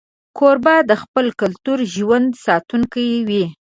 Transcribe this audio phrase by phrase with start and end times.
[0.37, 3.45] کوربه د خپل کلتور ژوندي ساتونکی وي.